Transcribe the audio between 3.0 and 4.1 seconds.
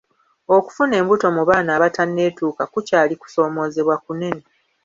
kusoomozebwa